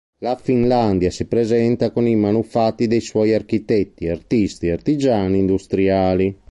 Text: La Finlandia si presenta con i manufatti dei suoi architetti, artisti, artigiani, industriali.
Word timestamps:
La 0.21 0.35
Finlandia 0.35 1.11
si 1.11 1.27
presenta 1.27 1.91
con 1.91 2.07
i 2.07 2.15
manufatti 2.15 2.87
dei 2.87 3.01
suoi 3.01 3.35
architetti, 3.35 4.09
artisti, 4.09 4.69
artigiani, 4.71 5.37
industriali. 5.37 6.35